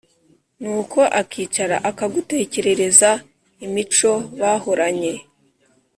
n’uko 0.61 0.99
akicara 1.21 1.75
aka 1.89 2.05
gutekerereza 2.13 3.09
imico 3.65 4.11
bahoranye, 4.39 5.13